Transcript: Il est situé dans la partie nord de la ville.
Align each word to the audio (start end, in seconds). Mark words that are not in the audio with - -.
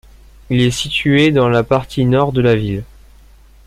Il 0.49 0.61
est 0.61 0.71
situé 0.71 1.29
dans 1.31 1.47
la 1.47 1.61
partie 1.61 2.05
nord 2.05 2.31
de 2.31 2.41
la 2.41 2.55
ville. 2.55 2.83